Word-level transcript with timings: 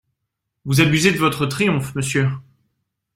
Vous 0.65 0.81
abusez 0.81 1.11
de 1.11 1.19
votre 1.19 1.45
triomphe, 1.45 1.93
monsieur. 1.93 2.27